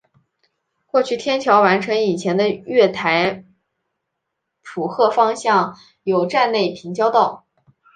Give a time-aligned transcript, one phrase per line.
[0.87, 3.45] 过去天桥完成以前的月台
[4.63, 7.45] 浦贺方向有站内平交道。